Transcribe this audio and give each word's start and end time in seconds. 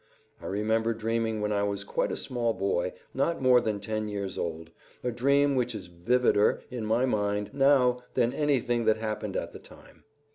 I 0.41 0.47
remember 0.47 0.95
dreaming 0.95 1.41
when 1.41 1.51
I 1.51 1.61
was 1.61 1.83
quite 1.83 2.11
a 2.11 2.17
small 2.17 2.55
boy, 2.55 2.93
not 3.13 3.39
more 3.39 3.61
than 3.61 3.79
ten 3.79 4.07
years 4.07 4.35
old, 4.35 4.71
a 5.03 5.11
dream 5.11 5.55
which 5.55 5.75
is 5.75 5.89
vivider 5.89 6.61
in 6.71 6.87
my 6.87 7.05
mind 7.05 7.51
now 7.53 8.01
than 8.15 8.33
anything 8.33 8.85
that 8.85 8.97
happened 8.97 9.37
at 9.37 9.51
the 9.51 9.59
time. 9.59 10.05